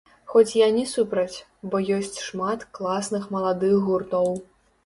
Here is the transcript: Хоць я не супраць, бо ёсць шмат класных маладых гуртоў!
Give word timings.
Хоць 0.29 0.53
я 0.59 0.69
не 0.77 0.85
супраць, 0.93 1.37
бо 1.73 1.83
ёсць 1.97 2.17
шмат 2.31 2.65
класных 2.79 3.29
маладых 3.37 3.75
гуртоў! 3.91 4.35